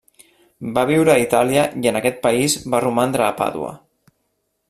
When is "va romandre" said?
2.75-3.27